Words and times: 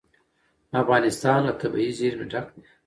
افغانستان 0.81 1.39
له 1.47 1.53
طبیعي 1.61 1.91
زیرمې 1.99 2.25
ډک 2.31 2.47
دی. 2.55 2.61